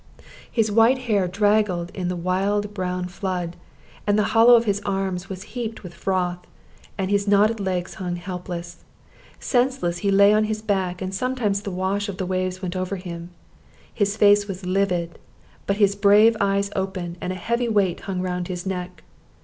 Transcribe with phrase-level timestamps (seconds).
[0.51, 3.55] His white hair draggled in the wild brown flood,
[4.07, 6.39] and the hollow of his arms was heaped with froth,
[6.97, 8.83] and his knotted legs hung helpless.
[9.39, 12.95] Senseless he lay on his back, and sometimes the wash of the waves went over
[12.95, 13.29] him.
[13.93, 15.19] His face was livid,
[15.67, 19.03] but his brave eyes open, and a heavy weight hung round his neck.